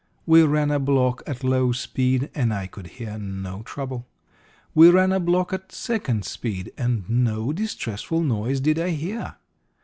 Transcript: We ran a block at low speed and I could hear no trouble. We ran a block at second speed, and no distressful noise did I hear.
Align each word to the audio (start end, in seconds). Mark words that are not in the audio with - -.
We 0.25 0.41
ran 0.41 0.71
a 0.71 0.79
block 0.79 1.21
at 1.27 1.43
low 1.43 1.71
speed 1.73 2.31
and 2.33 2.51
I 2.51 2.65
could 2.65 2.87
hear 2.87 3.19
no 3.19 3.61
trouble. 3.61 4.07
We 4.73 4.89
ran 4.89 5.11
a 5.11 5.19
block 5.19 5.53
at 5.53 5.71
second 5.71 6.25
speed, 6.25 6.73
and 6.75 7.07
no 7.07 7.53
distressful 7.53 8.21
noise 8.23 8.59
did 8.59 8.79
I 8.79 8.89
hear. 8.89 9.35